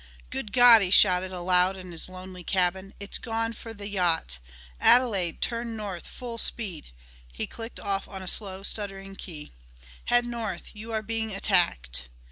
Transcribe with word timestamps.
"Good 0.31 0.51
God!" 0.51 0.81
he 0.81 0.89
shouted 0.89 1.31
aloud 1.31 1.77
in 1.77 1.91
his 1.91 2.09
lonely 2.09 2.43
cabin. 2.43 2.95
"It's 2.99 3.19
gone 3.19 3.53
for 3.53 3.71
the 3.71 3.87
yacht. 3.87 4.39
Adelaide 4.79 5.41
turn 5.41 5.75
north 5.75 6.07
full 6.07 6.39
speed" 6.39 6.87
he 7.37 7.45
clicked 7.45 7.79
off 7.79 8.07
on 8.07 8.23
a 8.23 8.27
slow, 8.27 8.63
stuttering 8.63 9.15
key. 9.15 9.51
"Head 10.05 10.25
north. 10.25 10.75
You 10.75 10.91
are 10.91 11.03
being 11.03 11.35
attacked!" 11.35 12.09